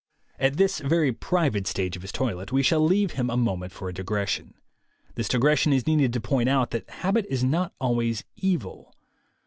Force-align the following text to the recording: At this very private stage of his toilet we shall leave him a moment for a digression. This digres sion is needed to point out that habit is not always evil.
At 0.39 0.57
this 0.57 0.79
very 0.79 1.11
private 1.11 1.67
stage 1.67 1.95
of 1.95 2.01
his 2.01 2.11
toilet 2.11 2.51
we 2.51 2.63
shall 2.63 2.83
leave 2.83 3.11
him 3.11 3.29
a 3.29 3.37
moment 3.37 3.71
for 3.71 3.87
a 3.87 3.93
digression. 3.93 4.55
This 5.13 5.27
digres 5.27 5.59
sion 5.59 5.73
is 5.73 5.85
needed 5.85 6.11
to 6.13 6.19
point 6.19 6.49
out 6.49 6.71
that 6.71 6.89
habit 6.89 7.27
is 7.29 7.43
not 7.43 7.75
always 7.79 8.23
evil. 8.35 8.95